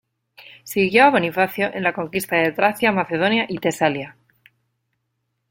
[0.63, 4.17] Siguió a Bonifacio en la conquista de Tracia, Macedonia y Tesalia.